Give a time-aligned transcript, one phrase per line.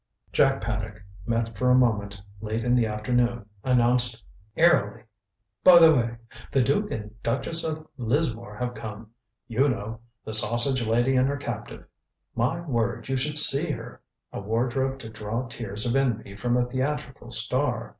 [0.33, 4.25] Jack Paddock, met for a moment late in the afternoon, announced
[4.57, 5.03] airily:
[5.63, 6.17] "By the way,
[6.51, 9.11] the Duke and Duchess of Lismore have come.
[9.47, 11.85] You know the sausage lady and her captive.
[12.35, 14.01] My word you should see her!
[14.33, 17.89] A wardrobe to draw tears of envy from a theatrical star.